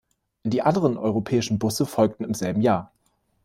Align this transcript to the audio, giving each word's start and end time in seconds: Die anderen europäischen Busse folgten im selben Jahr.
Die 0.41 0.63
anderen 0.63 0.97
europäischen 0.97 1.59
Busse 1.59 1.85
folgten 1.85 2.23
im 2.23 2.33
selben 2.33 2.63
Jahr. 2.63 2.91